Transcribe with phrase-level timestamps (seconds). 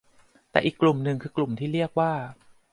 [0.51, 2.13] แต่อีกลุ่มหนึ่งคือกลุ่มที่เรียกว่า